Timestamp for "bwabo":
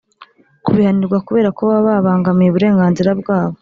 3.21-3.55